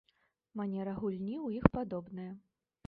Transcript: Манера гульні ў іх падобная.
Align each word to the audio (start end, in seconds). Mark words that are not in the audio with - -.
Манера 0.61 0.93
гульні 1.01 1.35
ў 1.45 1.63
іх 1.63 1.71
падобная. 1.79 2.31